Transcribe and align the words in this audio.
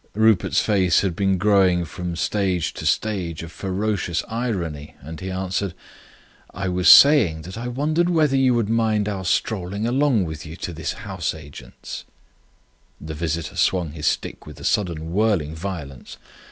Rupert's 0.15 0.59
face 0.61 1.01
had 1.01 1.15
been 1.15 1.37
growing 1.37 1.85
from 1.85 2.15
stage 2.15 2.73
to 2.73 2.87
stage 2.87 3.43
of 3.43 3.51
ferocious 3.51 4.23
irony, 4.27 4.95
and 5.01 5.19
he 5.19 5.29
answered: 5.29 5.75
"I 6.55 6.69
was 6.69 6.89
saying 6.89 7.43
that 7.43 7.55
I 7.55 7.67
wondered 7.67 8.09
whether 8.09 8.35
you 8.35 8.55
would 8.55 8.67
mind 8.67 9.07
our 9.07 9.23
strolling 9.25 9.85
along 9.85 10.25
with 10.25 10.43
you 10.43 10.55
to 10.55 10.73
this 10.73 10.93
house 10.93 11.35
agent's." 11.35 12.03
The 12.99 13.13
visitor 13.13 13.55
swung 13.55 13.91
his 13.91 14.07
stick 14.07 14.47
with 14.47 14.59
a 14.59 14.63
sudden 14.63 15.13
whirling 15.13 15.53
violence. 15.53 16.17